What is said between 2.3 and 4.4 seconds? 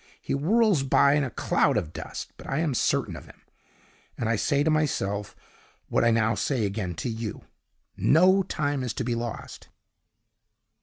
but I am certain of him; and I